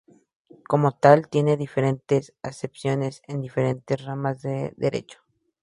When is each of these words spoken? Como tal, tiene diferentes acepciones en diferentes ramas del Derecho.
Como 0.67 0.93
tal, 0.93 1.27
tiene 1.29 1.57
diferentes 1.57 2.33
acepciones 2.41 3.21
en 3.27 3.39
diferentes 3.39 4.03
ramas 4.03 4.41
del 4.41 4.73
Derecho. 4.75 5.19